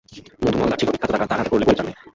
[0.43, 1.97] মধুমোল্লার ছিল বিখ্যাত ডাকাত, তার হাতে পড়লে পরিত্রাণ নেই।